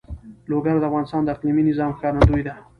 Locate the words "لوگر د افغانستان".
0.49-1.21